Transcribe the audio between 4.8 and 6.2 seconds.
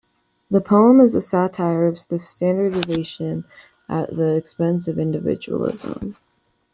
of individualism.